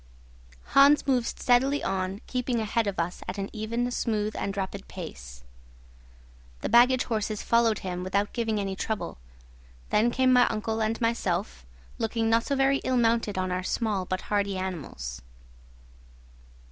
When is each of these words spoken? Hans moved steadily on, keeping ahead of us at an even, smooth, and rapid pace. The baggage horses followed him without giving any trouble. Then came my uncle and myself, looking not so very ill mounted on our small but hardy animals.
Hans 0.69 1.05
moved 1.05 1.27
steadily 1.27 1.83
on, 1.83 2.21
keeping 2.25 2.59
ahead 2.59 2.87
of 2.87 2.97
us 2.97 3.21
at 3.27 3.37
an 3.37 3.51
even, 3.53 3.91
smooth, 3.91 4.35
and 4.35 4.57
rapid 4.57 4.87
pace. 4.87 5.43
The 6.61 6.69
baggage 6.69 7.03
horses 7.03 7.43
followed 7.43 7.77
him 7.85 8.03
without 8.03 8.33
giving 8.33 8.59
any 8.59 8.75
trouble. 8.75 9.19
Then 9.91 10.09
came 10.09 10.33
my 10.33 10.47
uncle 10.47 10.81
and 10.81 10.99
myself, 11.01 11.67
looking 11.99 12.31
not 12.31 12.45
so 12.45 12.55
very 12.55 12.77
ill 12.79 12.97
mounted 12.97 13.37
on 13.37 13.51
our 13.51 13.61
small 13.61 14.05
but 14.05 14.21
hardy 14.21 14.57
animals. 14.57 15.21